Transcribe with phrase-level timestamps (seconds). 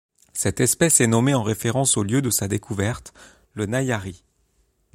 [0.33, 3.13] Cette espèce est nommée en référence au lieu de sa découverte,
[3.53, 4.23] le Nayarit.